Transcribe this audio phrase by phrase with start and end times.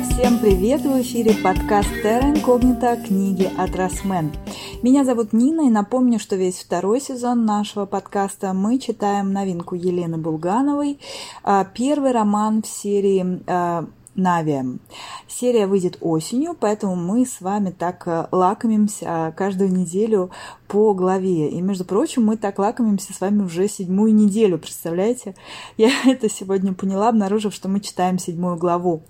[0.00, 0.82] Всем привет!
[0.82, 4.32] В эфире подкаст Terra Incognita книги от Росмен.
[4.80, 10.16] Меня зовут Нина и напомню, что весь второй сезон нашего подкаста мы читаем новинку Елены
[10.16, 11.00] Булгановой,
[11.42, 14.80] а, первый роман в серии а, Навием.
[15.26, 20.30] Серия выйдет осенью, поэтому мы с вами так э, лакомимся каждую неделю
[20.68, 21.48] по главе.
[21.48, 25.34] И, между прочим, мы так лакомимся с вами уже седьмую неделю, представляете?
[25.76, 29.02] Я это сегодня поняла, обнаружив, что мы читаем седьмую главу.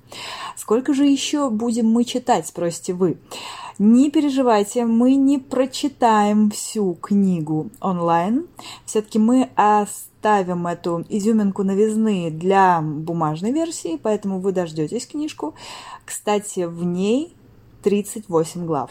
[0.57, 3.19] Сколько же еще будем мы читать, спросите вы?
[3.79, 8.49] Не переживайте, мы не прочитаем всю книгу онлайн.
[8.85, 15.55] Все-таки мы оставим эту изюминку новизны для бумажной версии, поэтому вы дождетесь книжку.
[16.05, 17.37] Кстати, в ней
[17.83, 18.91] 38 глав.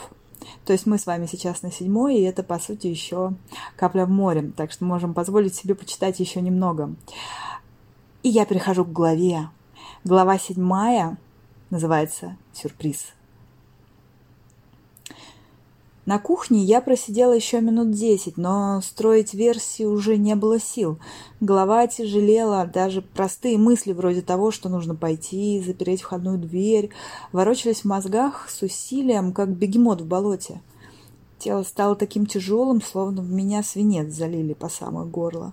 [0.65, 3.33] То есть мы с вами сейчас на седьмой, и это, по сути, еще
[3.75, 4.51] капля в море.
[4.55, 6.93] Так что можем позволить себе почитать еще немного.
[8.23, 9.49] И я перехожу к главе.
[10.03, 11.17] Глава седьмая
[11.69, 13.16] называется «Сюрприз».
[16.07, 20.99] На кухне я просидела еще минут десять, но строить версии уже не было сил.
[21.41, 26.91] Голова тяжелела, даже простые мысли вроде того, что нужно пойти, запереть входную дверь,
[27.33, 30.61] ворочались в мозгах с усилием, как бегемот в болоте.
[31.39, 35.51] Тело стало таким тяжелым, словно в меня свинец залили по самое горло.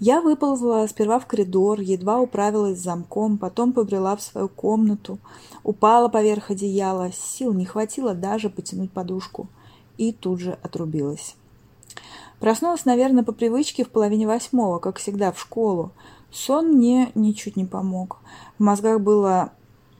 [0.00, 5.18] Я выползла сперва в коридор, едва управилась с замком, потом побрела в свою комнату,
[5.64, 9.48] упала поверх одеяла, сил не хватило даже потянуть подушку
[9.98, 11.36] и тут же отрубилась.
[12.40, 15.92] Проснулась, наверное, по привычке в половине восьмого, как всегда, в школу.
[16.30, 18.18] Сон мне ничуть не помог.
[18.58, 19.52] В мозгах было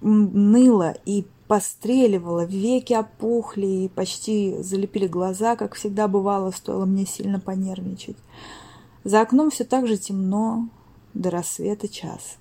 [0.02, 7.40] ныло и постреливало, веки опухли и почти залепили глаза, как всегда бывало, стоило мне сильно
[7.40, 8.16] понервничать.
[9.04, 10.68] За окном все так же темно,
[11.14, 12.38] до рассвета час.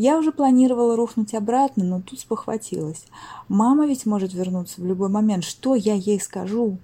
[0.00, 3.04] Я уже планировала рухнуть обратно, но тут спохватилась.
[3.48, 5.44] Мама ведь может вернуться в любой момент.
[5.44, 6.78] Что я ей скажу?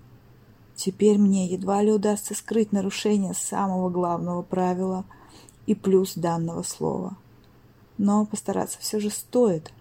[0.75, 5.07] Теперь мне едва ли удастся скрыть нарушение самого главного правила
[5.65, 7.17] и плюс данного слова.
[7.97, 9.73] Но постараться все же стоит.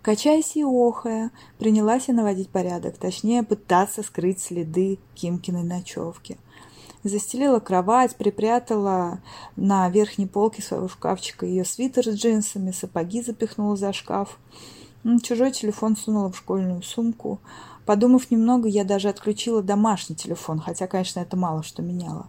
[0.00, 6.38] Качаясь и охая, принялась я наводить порядок, точнее пытаться скрыть следы Кимкиной ночевки–
[7.02, 9.20] Застелила кровать, припрятала
[9.56, 14.38] на верхней полке своего шкафчика ее свитер с джинсами, сапоги запихнула за шкаф.
[15.22, 17.40] Чужой телефон сунула в школьную сумку.
[17.86, 22.28] Подумав немного, я даже отключила домашний телефон, хотя, конечно, это мало что меняло.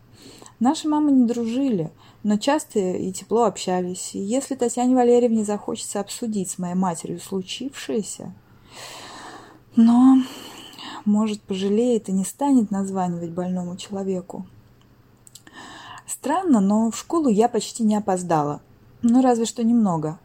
[0.62, 1.92] Наши мамы не дружили,
[2.24, 4.16] но часто и тепло общались.
[4.16, 8.34] И если Татьяне Валерьевне захочется обсудить с моей матерью случившееся...
[9.78, 10.18] Но,
[11.06, 14.46] может, пожалеет и не станет названивать больному человеку.
[16.22, 18.62] Странно, но в школу я почти не опоздала.
[19.02, 20.20] Ну, разве что немного.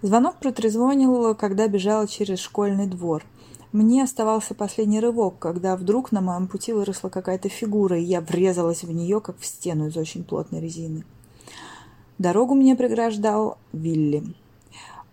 [0.00, 3.22] Звонок протрезвонил, когда бежала через школьный двор.
[3.70, 8.82] Мне оставался последний рывок, когда вдруг на моем пути выросла какая-то фигура, и я врезалась
[8.82, 11.04] в нее, как в стену из очень плотной резины.
[12.16, 14.24] Дорогу мне преграждал Вилли.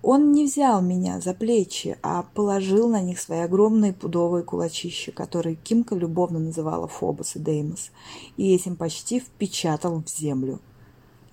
[0.01, 5.55] Он не взял меня за плечи, а положил на них свои огромные пудовые кулачища, которые
[5.55, 7.91] Кимка любовно называла Фобос и Деймос,
[8.37, 10.59] и этим почти впечатал в землю.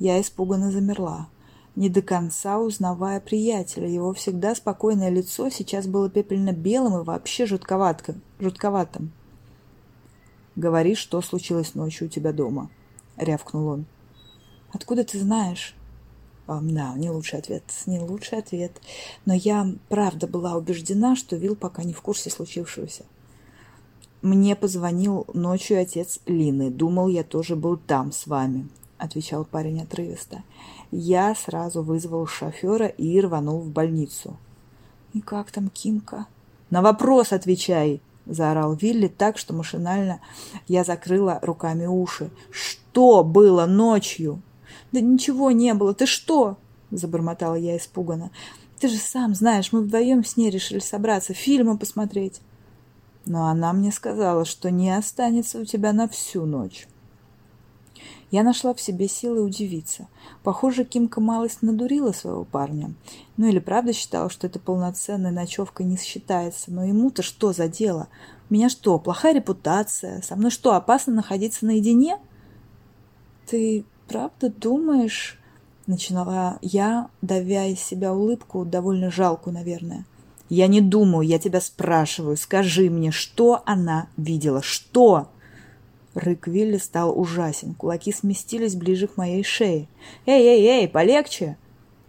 [0.00, 1.28] Я испуганно замерла,
[1.76, 3.88] не до конца узнавая приятеля.
[3.88, 8.21] Его всегда спокойное лицо сейчас было пепельно-белым и вообще жутковатым.
[8.41, 9.12] жутковатым.
[10.56, 12.71] «Говори, что случилось ночью у тебя дома»,—
[13.16, 13.87] рявкнул он.
[14.72, 15.76] «Откуда ты знаешь?»
[16.46, 18.80] Да, не лучший ответ, не лучший ответ.
[19.24, 23.04] Но я правда была убеждена, что Вил пока не в курсе случившегося.
[24.22, 26.70] Мне позвонил ночью отец Лины.
[26.70, 28.68] Думал, я тоже был там с вами,
[28.98, 30.42] отвечал парень отрывисто.
[30.90, 34.36] Я сразу вызвал шофера и рванул в больницу.
[35.12, 36.26] И как там Кимка?
[36.70, 40.20] На вопрос отвечай, заорал Вилли так, что машинально
[40.66, 42.31] я закрыла руками уши.
[42.50, 44.42] Что было ночью?
[44.93, 45.94] «Да ничего не было.
[45.94, 46.58] Ты что?»–
[46.90, 48.31] забормотала я испуганно.
[48.81, 52.40] «Ты же сам знаешь, мы вдвоем с ней решили собраться, фильмы посмотреть».
[53.26, 56.87] Но она мне сказала, что не останется у тебя на всю ночь.
[58.31, 60.08] Я нашла в себе силы удивиться.
[60.43, 62.94] Похоже, Кимка малость надурила своего парня.
[63.37, 66.73] Ну или правда считала, что это полноценная ночевка не считается.
[66.73, 68.08] Но ему-то что за дело?
[68.50, 70.23] У меня что, плохая репутация?
[70.23, 72.19] Со мной что, опасно находиться наедине?
[73.46, 75.38] Ты правда думаешь...»
[75.87, 80.05] Начинала я, давя из себя улыбку, довольно жалкую, наверное.
[80.49, 82.37] «Я не думаю, я тебя спрашиваю.
[82.37, 84.62] Скажи мне, что она видела?
[84.62, 85.29] Что?»
[86.14, 87.75] Рык Вилли стал ужасен.
[87.75, 89.87] Кулаки сместились ближе к моей шее.
[90.25, 91.56] «Эй, эй, эй, полегче!»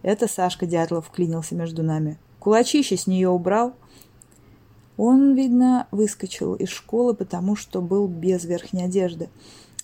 [0.02, 2.18] Это Сашка Дятлов вклинился между нами.
[2.38, 3.74] Кулачище с нее убрал.
[4.96, 9.28] Он, видно, выскочил из школы, потому что был без верхней одежды.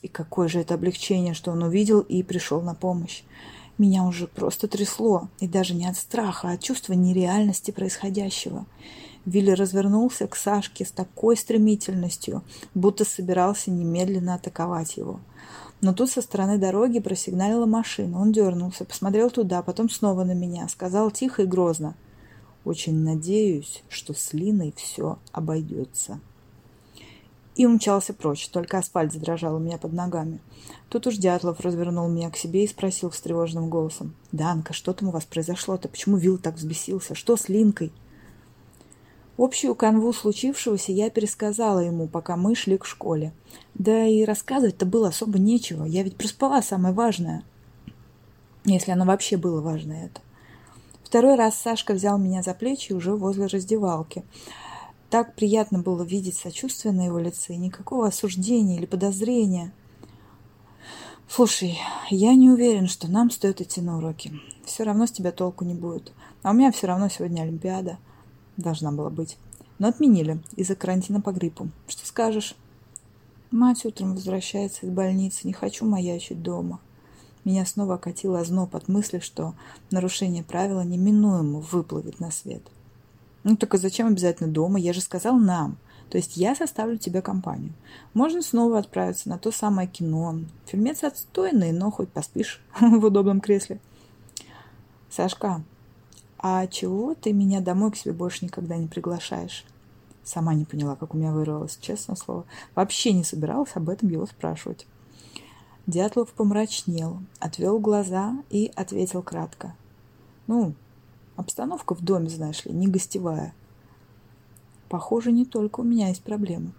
[0.04, 3.22] И какое же это облегчение, что он увидел и пришел на помощь.
[3.78, 8.66] Меня уже просто трясло, и даже не от страха, а от чувства нереальности происходящего.
[9.24, 12.42] Вилли развернулся к Сашке с такой стремительностью,
[12.74, 15.20] будто собирался немедленно атаковать его.
[15.80, 18.20] Но тут со стороны дороги просигналила машина.
[18.20, 21.94] Он дернулся, посмотрел туда, потом снова на меня, сказал тихо и грозно.
[22.66, 26.20] «Очень надеюсь, что с Линой все обойдется».
[27.56, 30.40] И умчался прочь, только асфальт задрожал у меня под ногами.
[30.88, 34.14] Тут уж Дятлов развернул меня к себе и спросил встревоженным голосом.
[34.32, 35.88] «Данка, что там у вас произошло-то?
[35.88, 37.14] Почему Вилл так взбесился?
[37.14, 37.92] Что с Линкой?»
[39.36, 43.32] Общую канву случившегося я пересказала ему, пока мы шли к школе.
[43.74, 45.84] Да и рассказывать-то было особо нечего.
[45.84, 47.42] Я ведь проспала самое важное.
[48.64, 50.20] Если оно вообще было важное это.
[51.02, 54.24] Второй раз Сашка взял меня за плечи уже возле раздевалки.
[55.14, 59.72] Так приятно было видеть сочувствие на его лице, никакого осуждения или подозрения.
[61.28, 61.78] «Слушай,
[62.10, 64.32] я не уверен, что нам стоит идти на уроки.
[64.64, 66.12] Все равно с тебя толку не будет.
[66.42, 67.98] А у меня все равно сегодня Олимпиада»
[68.56, 69.38] должна была быть.
[69.78, 71.68] Но отменили из-за карантина по гриппу.
[71.86, 72.56] Что скажешь?
[73.52, 75.46] Мать утром возвращается из больницы.
[75.46, 76.80] Не хочу маячить дома.
[77.44, 79.54] Меня снова окатило озноб от мысли, что
[79.92, 82.64] нарушение правила неминуемо выплывет на свет.
[83.44, 84.78] Ну так а зачем обязательно дома?
[84.78, 85.76] Я же сказал нам.
[86.10, 87.72] То есть я составлю тебе компанию.
[88.12, 90.40] Можно снова отправиться на то самое кино.
[90.66, 93.80] Фильмец отстойный, но хоть поспишь в удобном кресле.
[95.10, 95.62] Сашка,
[96.46, 99.64] «А чего ты меня домой к себе больше никогда не приглашаешь?»
[100.24, 102.44] Сама не поняла, как у меня вырвалось, честное слово.
[102.74, 104.86] Вообще не собиралась об этом его спрашивать.
[105.86, 109.74] Дятлов помрачнел, отвел глаза и ответил кратко.
[110.46, 110.74] «Ну,
[111.36, 113.54] обстановка в доме, знаешь ли, не гостевая.
[114.88, 116.72] Похоже, не только у меня есть проблемы.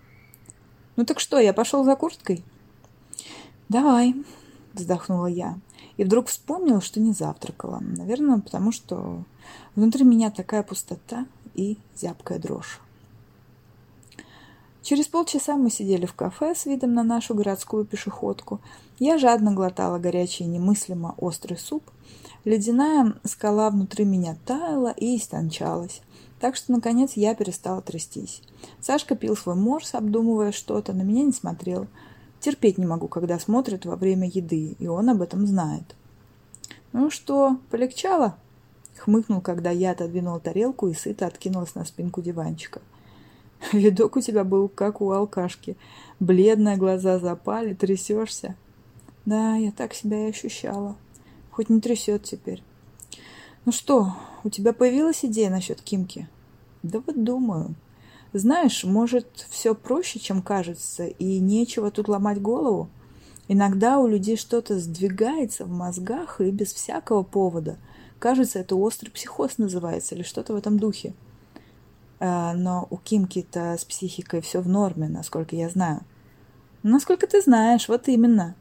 [0.95, 2.43] Ну так что, я пошел за курткой?»
[3.69, 4.15] «Давай»,—
[4.73, 5.57] вздохнула я.
[5.97, 7.79] И вдруг вспомнила, что не завтракала.
[7.79, 9.23] Наверное, потому что
[9.75, 12.81] внутри меня такая пустота и зябкая дрожь.
[14.81, 18.59] Через полчаса мы сидели в кафе с видом на нашу городскую пешеходку.
[18.99, 21.83] Я жадно глотала горячий немыслимо острый суп.
[22.45, 26.01] Ледяная скала внутри меня таяла и истончалась.
[26.39, 28.43] Так что, наконец, я перестала трястись.
[28.79, 31.87] Сашка пил свой морс, обдумывая что-то, на меня не смотрел.
[32.39, 35.95] Терпеть не могу, когда смотрят во время еды, и он об этом знает.
[36.93, 38.37] «Ну что, полегчало?»
[38.97, 42.79] Хмыкнул, когда я отодвинула тарелку и сыто откинулась на спинку диванчика.
[43.73, 45.77] «Видок у тебя был, как у алкашки.
[46.19, 48.55] Бледные глаза запали, трясешься».
[49.25, 50.95] «Да, я так себя и ощущала.
[51.55, 52.61] Хоть не трясет теперь».
[53.63, 54.13] «Ну что,
[54.43, 56.27] у тебя появилась идея насчет Кимки?»
[56.83, 57.75] «Да вот думаю.
[58.33, 62.89] Знаешь, может, все проще, чем кажется, и нечего тут ломать голову.
[63.47, 67.77] Иногда у людей что-то сдвигается в мозгах и без всякого повода.
[68.19, 71.13] Кажется, это острый психоз называется или что-то в этом духе.
[72.19, 76.01] А, но у Кимки-то с психикой все в норме, насколько я знаю.
[76.83, 78.55] Насколько ты знаешь, вот именно.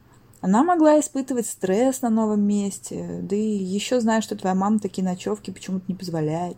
[0.45, 5.03] Она могла испытывать стресс на новом месте, да и еще знаю, что твоя мама такие
[5.03, 6.57] ночевки почему-то не позволяет.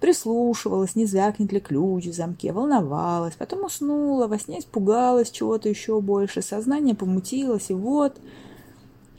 [0.00, 6.00] Прислушивалась, не звякнет ли ключ в замке, волновалась, потом уснула, во сне испугалась чего-то еще
[6.00, 8.20] больше, сознание помутилось, и вот...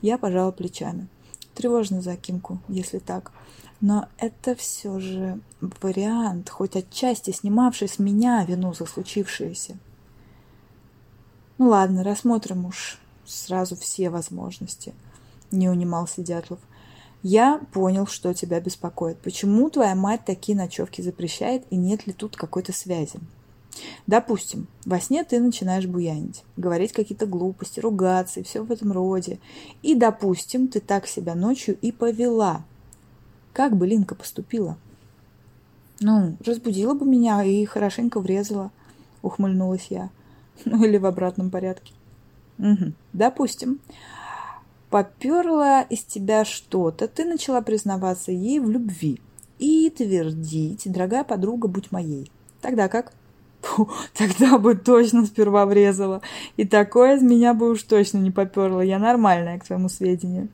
[0.01, 1.07] Я пожала плечами.
[1.55, 3.31] Тревожно за Кимку, если так.
[3.79, 9.77] Но это все же вариант, хоть отчасти снимавший с меня вину за случившееся.
[11.57, 14.93] Ну ладно, рассмотрим уж сразу все возможности,
[15.51, 16.59] не унимался Дятлов.
[17.21, 19.17] Я понял, что тебя беспокоит.
[19.19, 23.19] Почему твоя мать такие ночевки запрещает и нет ли тут какой-то связи?
[24.07, 29.39] Допустим, во сне ты начинаешь буянить, говорить какие-то глупости, ругаться и все в этом роде.
[29.81, 32.63] И, допустим, ты так себя ночью и повела.
[33.53, 34.77] Как бы Линка поступила?
[35.99, 38.71] Ну, разбудила бы меня и хорошенько врезала,
[39.21, 40.09] ухмыльнулась я.
[40.65, 41.93] Ну, или в обратном порядке.
[42.59, 42.93] Угу.
[43.13, 43.79] Допустим
[44.89, 49.19] поперло из тебя что-то, ты начала признаваться ей в любви
[49.57, 52.31] и твердить, дорогая подруга, будь моей.
[52.61, 53.13] Тогда как?
[53.61, 56.21] Фу, тогда бы точно сперва врезала.
[56.57, 58.81] И такое из меня бы уж точно не поперло.
[58.81, 60.49] Я нормальная, к твоему сведению.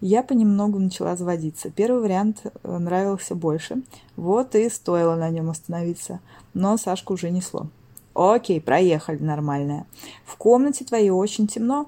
[0.00, 1.70] Я понемногу начала заводиться.
[1.70, 3.82] Первый вариант э, нравился больше.
[4.14, 6.20] Вот и стоило на нем остановиться.
[6.52, 7.68] Но Сашку уже несло.
[8.16, 9.86] Окей, проехали, нормальная.
[10.24, 11.86] В комнате твоей очень темно.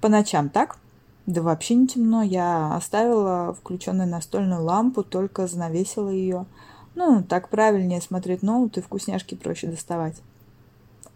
[0.00, 0.78] По ночам, так?
[1.26, 2.22] Да вообще не темно.
[2.22, 6.46] Я оставила включенную настольную лампу, только занавесила ее.
[6.96, 10.16] Ну, так правильнее смотреть ноут и вкусняшки проще доставать.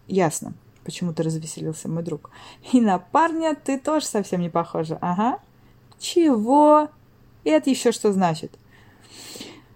[0.07, 0.53] Ясно.
[0.85, 2.29] Почему-то развеселился мой друг.
[2.71, 4.97] И на парня ты тоже совсем не похожа.
[5.01, 5.39] Ага.
[5.99, 6.87] Чего?
[7.43, 8.53] Это еще что значит?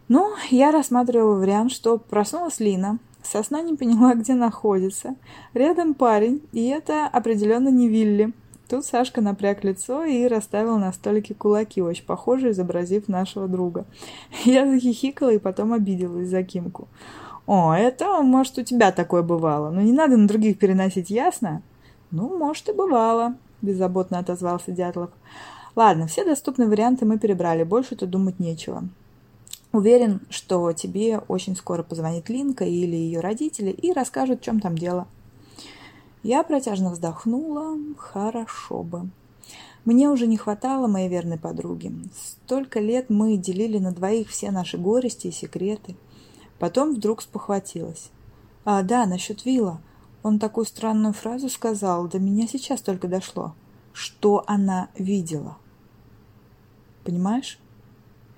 [0.08, 5.16] Ну, я рассматривала вариант, что проснулась Лина, сосна не поняла, где находится.
[5.54, 8.34] Рядом парень, и это определенно не Вилли.
[8.68, 13.86] Тут Сашка напряг лицо и расставил на столике кулаки, очень похоже, изобразив нашего друга.
[14.44, 16.88] Я захихикала и потом обиделась за Кимку.
[17.46, 21.62] «О, это, может, у тебя такое бывало, но не надо на других переносить, ясно?»
[22.10, 25.12] «Ну, может, и бывало»,— беззаботно отозвался Дятлов.
[25.76, 28.84] «Ладно, все доступные варианты мы перебрали, больше тут думать нечего.
[29.76, 34.78] Уверен, что тебе очень скоро позвонит Линка или ее родители и расскажут, в чем там
[34.78, 35.06] дело.
[36.24, 37.78] Я протяжно вздохнула.
[37.98, 39.10] Хорошо бы.
[39.84, 41.94] Мне уже не хватало моей верной подруги.
[42.16, 45.98] Столько лет мы делили на двоих все наши горести и секреты.
[46.58, 48.12] Потом вдруг спохватилась.
[48.64, 49.82] А, да, насчет Вилла.
[50.24, 53.54] Он такую странную фразу сказал, до меня сейчас только дошло.
[53.92, 55.58] Что она видела?
[57.04, 57.60] Понимаешь?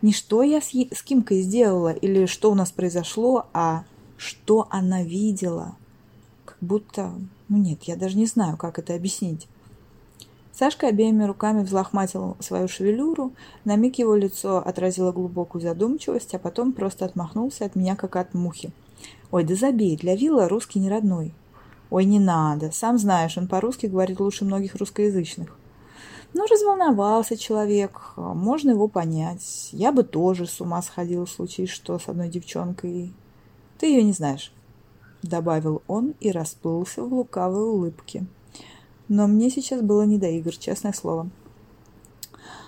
[0.01, 3.83] Не что я с, с Кимкой сделала или что у нас произошло, а
[4.17, 5.75] что она видела.
[6.45, 7.11] Как будто...
[7.49, 9.47] Ну нет, я даже не знаю, как это объяснить.
[10.51, 13.31] Сашка обеими руками взлохматил свою шевелюру,
[13.63, 18.33] на миг его лицо отразило глубокую задумчивость, а потом просто отмахнулся от меня, как от
[18.33, 18.71] мухи.
[19.29, 21.33] «Ой, да забей, для Вилла русский не родной».
[21.89, 25.56] «Ой, не надо, сам знаешь, он по-русски говорит лучше многих русскоязычных».
[26.33, 29.69] Ну, разволновался человек, можно его понять.
[29.71, 33.13] Я бы тоже с ума сходила в случае, что с одной девчонкой.
[33.77, 34.51] Ты ее не знаешь,—
[35.23, 38.25] добавил он и расплылся в лукавой улыбке.
[39.07, 41.29] Но мне сейчас было не до игр, честное слово.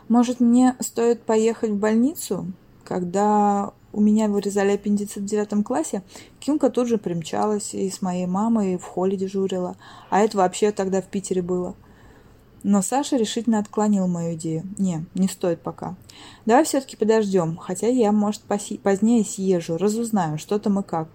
[0.08, 2.48] Может, мне стоит поехать в больницу?
[2.86, 6.02] Когда у меня вырезали аппендицит в девятом классе,
[6.40, 9.76] Кимка тут же примчалась и с моей мамой в холле дежурила.
[10.10, 11.76] А это вообще тогда в Питере было.—
[12.64, 14.64] но Саша решительно отклонил мою идею.
[14.78, 15.96] Не, не стоит пока.
[16.46, 21.10] Давай все-таки подождем, хотя я, может, позднее съезжу, разузнаю, что там и как.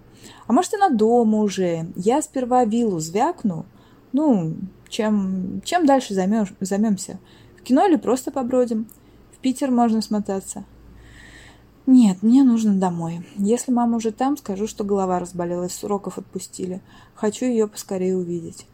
[0.47, 1.91] А может, и на дома уже.
[1.95, 3.65] Я сперва виллу звякну.
[4.11, 4.55] Ну,
[4.89, 7.19] чем, чем дальше займешь, займемся?
[7.57, 8.87] В кино или просто побродим?
[9.33, 10.65] В Питер можно смотаться.
[11.85, 13.27] Нет, мне нужно домой.
[13.35, 16.81] Если мама уже там, скажу, что голова разболелась, с уроков отпустили.
[17.13, 18.65] Хочу ее поскорее увидеть.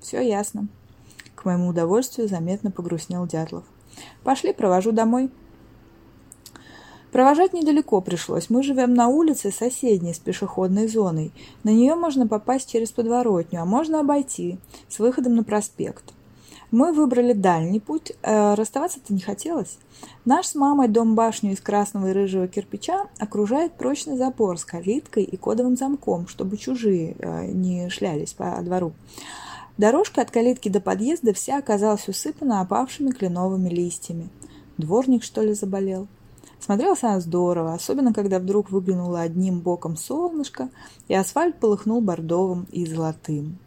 [0.00, 0.68] Все ясно.
[1.42, 3.64] К моему удовольствию заметно погрустнел Дятлов.
[4.22, 5.28] «Пошли, провожу домой».
[7.10, 8.48] Провожать недалеко пришлось.
[8.48, 11.32] Мы живем на улице соседней с пешеходной зоной.
[11.64, 14.58] На нее можно попасть через подворотню, а можно обойти
[14.88, 16.14] с выходом на проспект.
[16.70, 19.78] Мы выбрали дальний путь, э, расставаться-то не хотелось.
[20.24, 25.36] Наш с мамой дом-башню из красного и рыжего кирпича окружает прочный забор с калиткой и
[25.36, 28.92] кодовым замком, чтобы чужие э, не шлялись по двору.
[29.78, 34.28] Дорожка от калитки до подъезда вся оказалась усыпана опавшими кленовыми листьями.
[34.76, 36.08] Дворник, что ли, заболел?
[36.60, 40.68] Смотрелась она здорово, особенно когда вдруг выглянуло одним боком солнышко,
[41.08, 43.58] и асфальт полыхнул бордовым и золотым.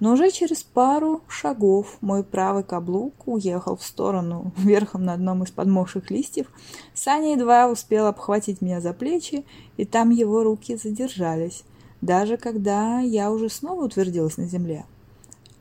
[0.00, 5.50] Но уже через пару шагов мой правый каблук уехал в сторону верхом на одном из
[5.50, 6.46] подмокших листьев.
[6.94, 9.46] Саня едва успел обхватить меня за плечи,
[9.78, 11.64] и там его руки задержались,
[12.02, 14.84] даже когда я уже снова утвердилась на земле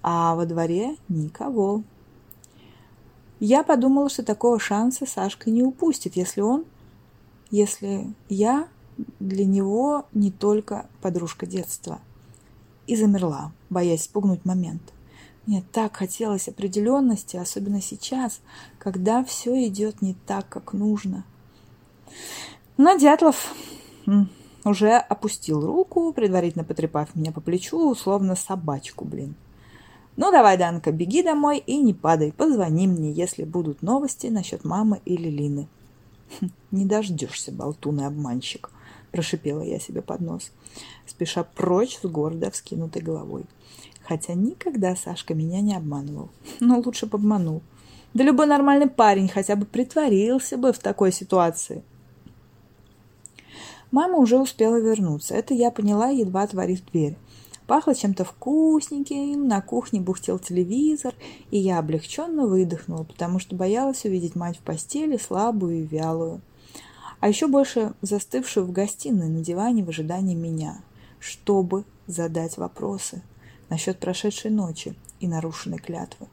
[0.10, 1.84] а во дворе никого.
[3.42, 6.64] Я подумала, что такого шанса Сашка не упустит, если он,
[7.52, 8.70] если я
[9.20, 12.00] для него не только подружка детства.
[12.86, 14.82] И замерла, боясь спугнуть момент.
[15.46, 18.40] Мне так хотелось определенности, особенно сейчас,
[18.80, 21.26] когда все идет не так, как нужно.
[22.78, 23.54] Но Дятлов
[24.64, 29.36] уже опустил руку, предварительно потрепав меня по плечу, словно собачку, блин.
[30.18, 32.32] Ну давай, Данка, беги домой и не падай.
[32.32, 35.68] Позвони мне, если будут новости насчет мамы или Лины.
[36.40, 38.72] «Хм, не дождешься, болтун и обманщик,
[39.12, 40.52] прошипела я себе под нос,
[41.06, 43.46] спеша прочь с гордо вскинутой головой.
[44.04, 46.30] Хотя никогда Сашка меня не обманывал.
[46.60, 47.62] Но лучше бы обманул.
[48.14, 51.84] Да любой нормальный парень хотя бы притворился бы в такой ситуации.
[53.92, 55.36] Мама уже успела вернуться.
[55.36, 57.18] Это я поняла, едва отворив дверь.
[57.68, 61.14] Пахло чем-то вкусненьким, на кухне бухтел телевизор,
[61.52, 66.42] и я облегченно выдохнула, потому что боялась увидеть мать в постели, слабую и вялую.
[67.20, 70.80] А еще больше застывшую в гостиной на диване в ожидании меня,
[71.20, 73.22] чтобы задать вопросы
[73.70, 76.28] насчет прошедшей ночи и нарушенной клятвы.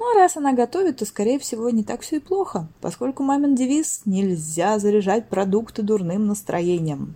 [0.00, 3.54] Ну, а раз она готовит, то, скорее всего, не так все и плохо, поскольку мамин
[3.54, 7.14] девиз «нельзя заряжать продукты дурным настроением».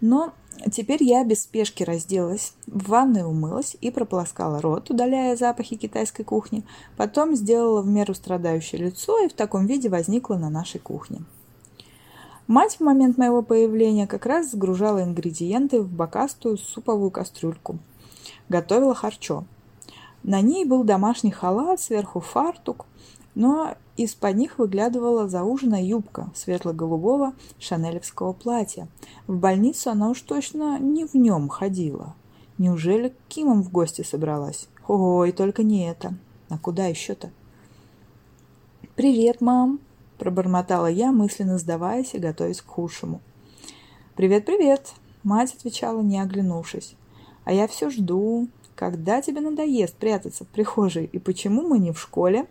[0.00, 0.34] Но
[0.70, 6.64] теперь я без спешки разделась, в ванной умылась и прополоскала рот, удаляя запахи китайской кухни.
[6.96, 11.22] Потом сделала в меру страдающее лицо и в таком виде возникла на нашей кухне.
[12.46, 17.78] Мать в момент моего появления как раз сгружала ингредиенты в бокастую суповую кастрюльку.
[18.50, 19.44] Готовила харчо.
[20.22, 22.86] На ней был домашний халат, сверху фартук,
[23.34, 28.88] но из-под них выглядывала зауженная юбка светло-голубого шанелевского платья.
[29.26, 32.14] В больницу она уж точно не в нем ходила.
[32.58, 34.68] Неужели к Кимам в гости собралась?
[34.86, 36.14] Ой, только не это.
[36.48, 37.30] А куда еще-то?
[38.94, 39.80] «Привет, мам!»–
[40.18, 43.20] пробормотала я, мысленно сдаваясь и готовясь к худшему.
[44.14, 44.92] «Привет-привет!»–
[45.24, 46.94] мать отвечала, не оглянувшись.
[47.44, 52.00] «А я все жду, когда тебе надоест прятаться в прихожей, и почему мы не в
[52.00, 52.46] школе?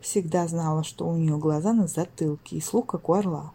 [0.00, 3.52] Всегда знала, что у нее глаза на затылке и слух, как у орла.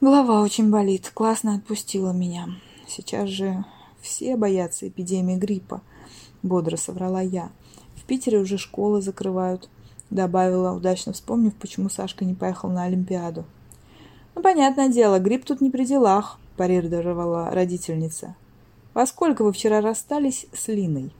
[0.00, 2.48] Голова очень болит, классно отпустила меня.
[2.86, 3.64] Сейчас же
[4.00, 5.80] все боятся эпидемии гриппа,
[6.42, 7.50] бодро соврала я.
[7.96, 9.70] В Питере уже школы закрывают,
[10.10, 13.44] добавила, удачно вспомнив, почему Сашка не поехал на Олимпиаду.
[14.34, 18.36] Ну, понятное дело, грипп тут не при делах, парировала родительница.
[18.92, 21.12] «Во сколько вы вчера расстались с Линой?»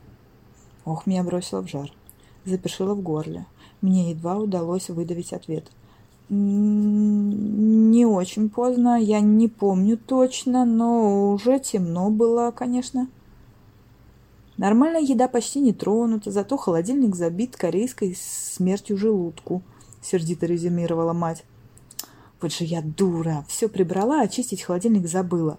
[0.85, 1.91] Ох, меня бросило в жар.
[2.45, 3.47] Запершило в горле.
[3.85, 5.71] Мне едва удалось выдавить ответ.
[6.31, 13.09] «Не очень поздно, я не помню точно, но уже темно было, конечно».
[14.57, 19.61] Нормальная еда почти не тронута, зато холодильник забит корейской смертью желудку,
[20.01, 21.45] сердито резюмировала мать.
[22.41, 25.59] Вот же я дура, все прибрала, очистить холодильник забыла.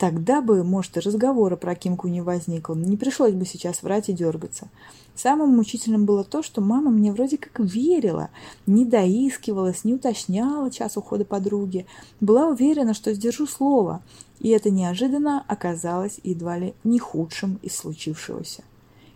[0.00, 2.72] Тогда бы, может, и разговора про Кимку не возникло.
[2.74, 4.70] Не пришлось бы сейчас врать и дергаться.
[5.14, 8.30] Самым мучительным было то, что мама мне вроде как верила,
[8.66, 11.84] не доискивалась, не уточняла час ухода подруги,
[12.18, 14.00] была уверена, что сдержу слово,
[14.38, 18.64] и это неожиданно оказалось едва ли не худшим из случившегося.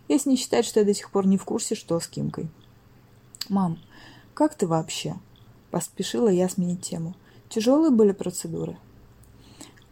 [0.07, 2.47] Если не считать, что я до сих пор не в курсе, что с Кимкой.
[3.49, 3.79] «Мам,
[4.35, 5.15] как ты вообще?»
[5.71, 7.15] Поспешила я сменить тему.
[7.49, 8.77] «Тяжелые были процедуры?»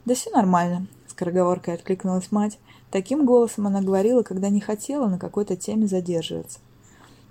[0.05, 2.59] «Да все нормально»,— скороговоркой откликнулась мать.
[2.91, 6.59] Таким голосом она говорила, когда не хотела на какой-то теме задерживаться.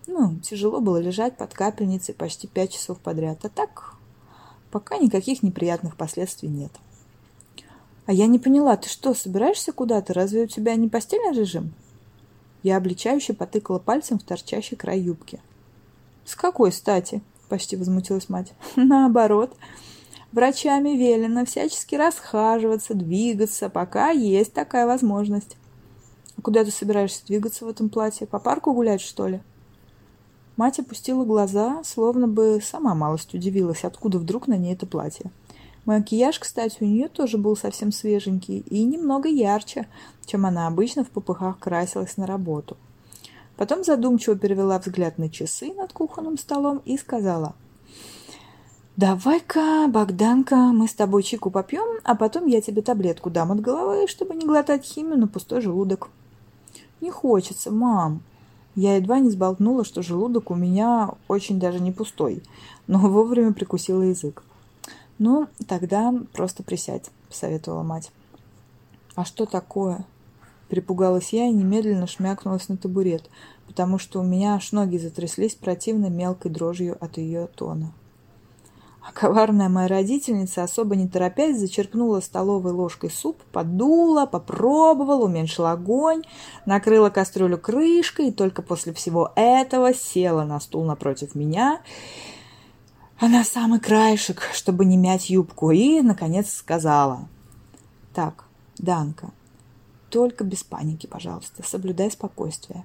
[0.06, 3.44] Ну, тяжело было лежать под капельницей почти пять часов подряд.
[3.44, 3.94] А так,
[4.70, 6.72] пока никаких неприятных последствий нет.
[8.06, 10.12] А я не поняла, ты что, собираешься куда-то?
[10.12, 11.72] Разве у тебя не постельный режим?
[12.64, 15.40] Я обличающе потыкала пальцем в торчащий край юбки.
[16.24, 17.22] С какой стати?
[17.48, 18.52] Почти возмутилась мать.
[18.76, 19.54] Наоборот.
[20.32, 25.58] Врачами велено всячески расхаживаться, двигаться, пока есть такая возможность.
[26.38, 28.26] А куда ты собираешься двигаться в этом платье?
[28.26, 29.42] По парку гулять, что ли?
[30.56, 35.30] Мать опустила глаза, словно бы сама малость удивилась, откуда вдруг на ней это платье.
[35.84, 39.86] Макияж, кстати, у нее тоже был совсем свеженький и немного ярче,
[40.24, 42.78] чем она обычно в попыхах красилась на работу.
[43.58, 47.54] Потом задумчиво перевела взгляд на часы над кухонным столом и сказала–
[48.98, 54.06] «Давай-ка, Богданка, мы с тобой чайку попьем, а потом я тебе таблетку дам от головы,
[54.06, 56.10] чтобы не глотать химию на пустой желудок».
[57.00, 58.22] «Не хочется, мам».
[58.74, 62.42] Я едва не сболтнула, что желудок у меня очень даже не пустой,
[62.86, 64.44] но вовремя прикусила язык.
[65.18, 68.12] «Ну, тогда просто присядь»,— посоветовала мать.
[69.14, 70.04] «А что такое?»
[70.68, 73.30] Припугалась я и немедленно шмякнулась на табурет,
[73.66, 77.92] потому что у меня аж ноги затряслись противно мелкой дрожью от ее тона.
[79.04, 86.22] А коварная моя родительница, особо не торопясь, зачерпнула столовой ложкой суп, подула, попробовала, уменьшила огонь,
[86.66, 91.80] накрыла кастрюлю крышкой и только после всего этого села на стул напротив меня,
[93.18, 97.28] а на самый краешек, чтобы не мять юбку, и, наконец, сказала.
[98.14, 98.44] «Так,
[98.78, 99.30] Данка,
[100.10, 102.84] только без паники, пожалуйста, соблюдай спокойствие.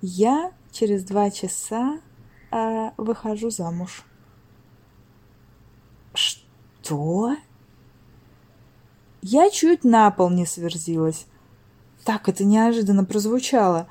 [0.00, 1.98] Я через два часа
[2.52, 4.05] э, выхожу замуж».
[6.16, 7.36] «Что?»
[9.22, 11.26] Я чуть на пол не сверзилась.
[12.04, 13.88] Так это неожиданно прозвучало.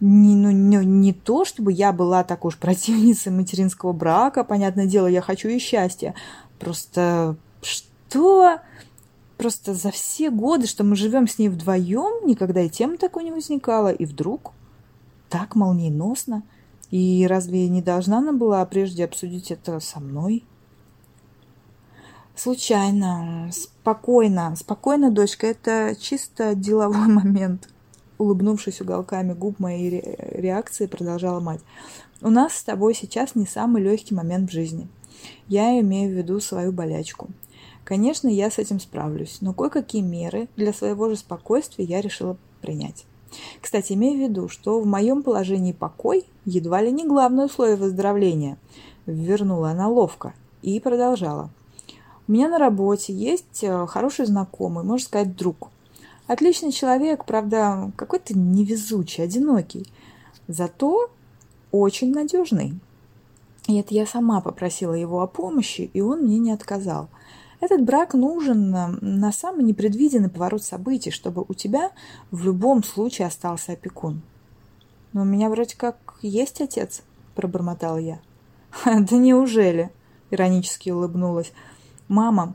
[0.00, 5.06] Не, ну, не, не то, чтобы я была так уж противницей материнского брака, понятное дело,
[5.06, 6.14] я хочу и счастья.
[6.58, 8.58] Просто что?
[9.38, 13.32] Просто за все годы, что мы живем с ней вдвоем, никогда и тема такой не
[13.32, 13.90] возникала.
[13.90, 14.52] И вдруг
[15.30, 16.42] так молниеносно.
[16.90, 20.44] И разве не должна она была прежде обсудить это со мной?
[22.36, 23.50] Случайно.
[23.50, 24.54] Спокойно.
[24.56, 25.46] Спокойно, дочка.
[25.46, 27.68] Это чисто деловой момент.
[28.18, 31.60] улыбнувшись уголками губ моей реакции, продолжала мать.
[32.22, 34.88] «У нас с тобой сейчас не самый легкий момент в жизни.
[35.48, 37.28] Я имею в виду свою болячку.
[37.84, 43.04] Конечно, я с этим справлюсь, но кое-какие меры для своего же спокойствия я решила принять.
[43.60, 48.58] Кстати, имею в виду, что в моем положении покой едва ли не главное условие выздоровления.
[49.06, 51.50] Вернула она ловко и продолжала.
[52.28, 55.70] У меня на работе есть э, хороший знакомый, можно сказать, друг.
[56.26, 59.86] Отличный человек, правда, какой-то невезучий, одинокий.
[60.48, 61.10] Зато
[61.70, 62.74] очень надежный.
[63.68, 67.08] И это я сама попросила его о помощи, и он мне не отказал.
[67.60, 71.90] Этот брак нужен на самый непредвиденный поворот событий, чтобы у тебя
[72.30, 74.22] в любом случае остался опекун.
[75.12, 77.02] Но у меня вроде как есть отец,
[77.34, 78.20] пробормотала я.
[78.84, 79.90] Да неужели?
[80.30, 81.52] Иронически улыбнулась.
[82.08, 82.54] Мама,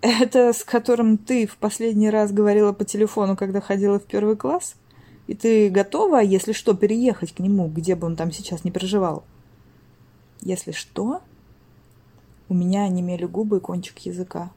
[0.00, 4.74] это с которым ты в последний раз говорила по телефону, когда ходила в первый класс?
[5.26, 9.24] И ты готова, если что, переехать к нему, где бы он там сейчас не проживал?
[10.40, 11.20] Если что,
[12.48, 14.50] у меня онемели губы и кончик языка.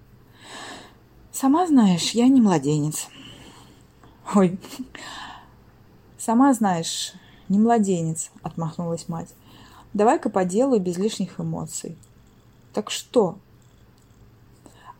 [1.32, 3.08] Сама знаешь, я не младенец.
[4.36, 4.60] Ой,
[6.18, 7.14] сама знаешь,
[7.50, 9.34] не младенец, отмахнулась мать.
[9.94, 11.98] Давай-ка по делу без лишних эмоций.
[12.74, 13.38] Так что?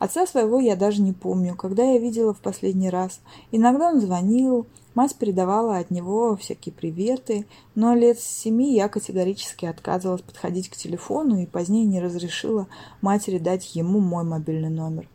[0.02, 3.20] Отца своего я даже не помню, когда я видела в последний раз.
[3.52, 9.64] Иногда он звонил, Мать передавала от него всякие приветы, но лет с семи я категорически
[9.64, 12.66] отказывалась подходить к телефону и позднее не разрешила
[13.00, 15.08] матери дать ему мой мобильный номер.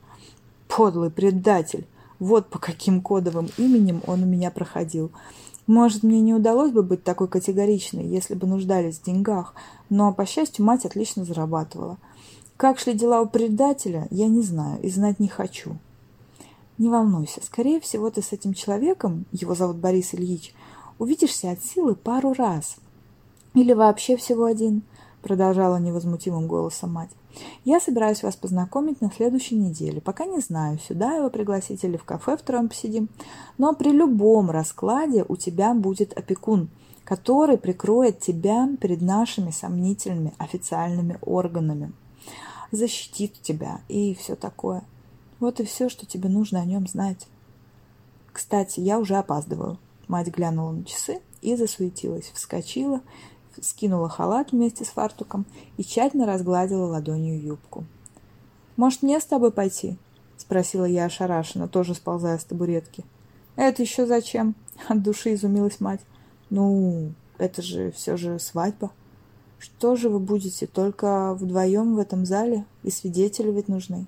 [0.70, 1.86] Подлый предатель!
[2.20, 5.12] Вот по каким кодовым именем он у меня проходил.
[5.68, 9.54] Может, мне не удалось бы быть такой категоричной, если бы нуждались в деньгах,
[9.90, 11.98] но, по счастью, мать отлично зарабатывала.
[12.58, 15.78] Как шли дела у предателя, я не знаю и знать не хочу.
[16.80, 20.56] Не волнуйся, скорее всего, ты с этим человеком, его зовут Борис Ильич,
[20.98, 22.78] увидишься от силы пару раз.
[23.54, 24.82] Или вообще всего один,
[25.22, 27.12] продолжала невозмутимым голосом мать.
[27.64, 30.02] Я собираюсь вас познакомить на следующей неделе.
[30.02, 33.10] Пока не знаю, сюда его пригласить или в кафе втроем посидим.
[33.60, 36.70] Но при любом раскладе у тебя будет опекун,
[37.04, 41.94] который прикроет тебя перед нашими сомнительными официальными органами.
[42.72, 44.84] Защитит тебя и все такое.
[45.40, 47.28] Вот и все, что тебе нужно о нем знать.
[48.34, 49.78] Кстати, я уже опаздываю.
[50.08, 52.32] Мать глянула на часы и засуетилась.
[52.34, 53.02] Вскочила,
[53.62, 55.46] скинула халат вместе с фартуком
[55.78, 57.86] и тщательно разгладила ладонью юбку.
[58.76, 59.98] «Может, мне с тобой пойти?»—
[60.38, 63.04] спросила я ошарашенно, тоже сползая с табуретки.
[63.56, 64.56] «Это еще зачем?»—
[64.88, 66.02] от души изумилась мать.
[66.50, 68.92] «Ну, это же все же свадьба.
[69.60, 72.66] Что же вы будете, только вдвоем в этом зале?
[72.84, 74.06] И свидетели ведь нужны».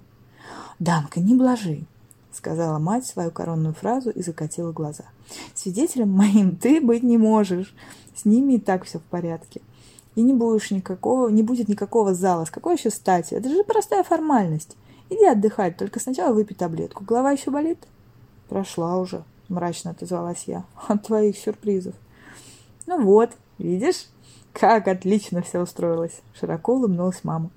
[0.79, 1.85] «Данка, не блажи»,—
[2.31, 5.05] сказала мать свою коронную фразу и закатила глаза.
[5.55, 7.73] «Свидетелем моим ты быть не можешь.
[8.15, 9.61] С ними и так все в порядке.
[10.15, 12.45] И не будешь никакого, не будет никакого зала.
[12.45, 13.33] С какой еще стати?
[13.33, 14.75] Это же простая формальность.
[15.09, 17.03] Иди отдыхать, только сначала выпей таблетку.
[17.03, 17.79] Голова еще болит?»
[18.47, 21.95] «Прошла уже»,— мрачно отозвалась я,— «от твоих сюрпризов».
[22.85, 24.07] «Ну вот, видишь,
[24.59, 27.49] как отлично все устроилось»,— широко улыбнулась мама.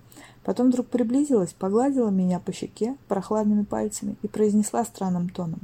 [0.44, 5.60] Потом вдруг приблизилась, погладила меня по щеке прохладными пальцами и произнесла странным тоном.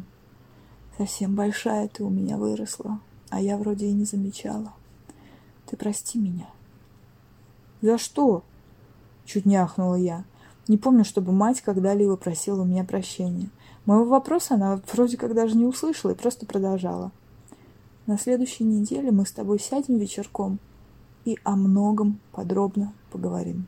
[0.96, 2.98] «Совсем большая ты у меня выросла,
[3.30, 4.72] а я вроде и не замечала.
[5.66, 6.48] Ты прости меня».
[7.82, 8.42] «За что?»—
[9.24, 10.24] чуть не ахнула я.
[10.66, 13.48] Не помню, чтобы мать когда-либо просила у меня прощения.
[13.86, 17.12] Моего вопроса она вроде как даже не услышала и просто продолжала.
[18.06, 20.58] На следующей неделе мы с тобой сядем вечерком
[21.24, 23.66] и о многом подробно поговорим.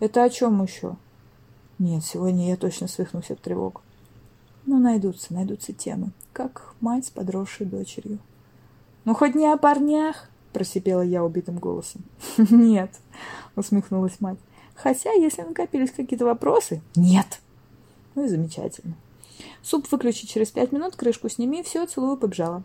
[0.00, 0.96] Это о чем еще?
[1.78, 3.82] Нет, сегодня я точно свихнусь от тревог.
[4.66, 6.10] Ну, найдутся, найдутся темы.
[6.32, 8.18] Как мать с подросшей дочерью.
[9.04, 12.02] Ну, хоть не о парнях, просипела я убитым голосом.
[12.38, 12.90] Нет,
[13.56, 14.38] усмехнулась мать.
[14.74, 16.82] Хотя, если накопились какие-то вопросы...
[16.96, 17.40] Нет.
[18.14, 18.94] Ну и замечательно.
[19.62, 22.62] Суп выключи через пять минут, крышку сними, все, целую, побежала.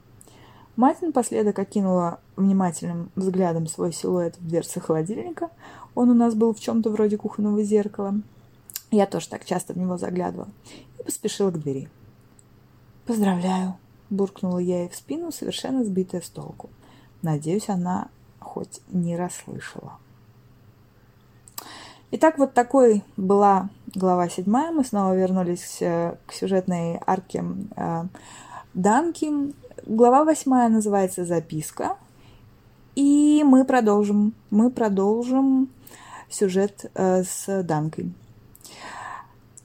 [0.76, 5.50] Мать напоследок окинула внимательным взглядом свой силуэт в дверце холодильника.
[5.94, 8.16] Он у нас был в чем-то вроде кухонного зеркала.
[8.92, 10.50] Я тоже так часто в него заглядывала.
[11.00, 11.90] И поспешила к двери.
[13.06, 13.76] «Поздравляю!»–
[14.10, 16.70] буркнула я ей в спину, совершенно сбитая с толку.
[17.22, 18.10] Надеюсь, она
[18.40, 19.94] хоть не расслышала.
[22.12, 24.72] Итак, вот такой была глава седьмая.
[24.72, 27.44] Мы снова вернулись э, к сюжетной арке
[27.76, 28.04] э,
[28.74, 29.54] Данки.
[29.88, 31.98] Глава восьмая называется «Записка».
[32.96, 34.34] И мы продолжим.
[34.50, 35.70] Мы продолжим
[36.28, 38.12] сюжет э, с Данкой.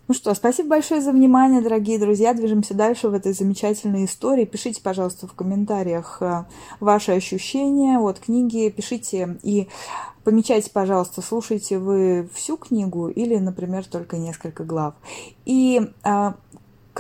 [0.09, 2.35] Ну что, спасибо большое за внимание, дорогие друзья.
[2.35, 4.45] Движемся дальше в этой замечательной истории.
[4.45, 6.45] Пишите, пожалуйста, в комментариях э,
[6.81, 8.69] ваши ощущения от книги.
[8.69, 9.69] Пишите и
[10.23, 14.93] помечайте, пожалуйста, слушаете вы всю книгу или, например, только несколько глав.
[15.47, 16.35] И а,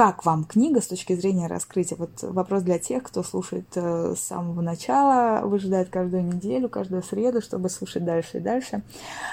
[0.00, 1.94] как вам книга с точки зрения раскрытия?
[1.98, 7.42] Вот вопрос для тех, кто слушает э, с самого начала, выжидает каждую неделю, каждую среду,
[7.42, 8.80] чтобы слушать дальше и дальше.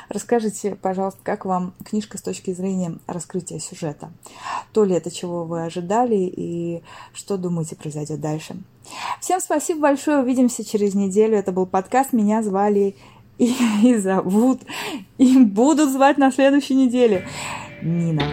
[0.10, 4.12] Расскажите, пожалуйста, как вам книжка с точки зрения раскрытия сюжета?
[4.74, 8.58] То ли это, чего вы ожидали, и что думаете произойдет дальше?
[9.22, 11.38] Всем спасибо большое, увидимся через неделю.
[11.38, 12.94] Это был подкаст, меня звали
[13.38, 14.64] и, и зовут,
[15.18, 17.26] и будут звать на следующей неделе.
[17.82, 18.24] Нина.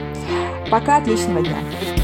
[0.69, 2.04] Пока, отличного дня!